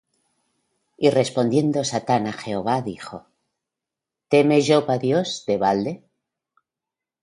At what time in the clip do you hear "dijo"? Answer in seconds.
2.91-3.17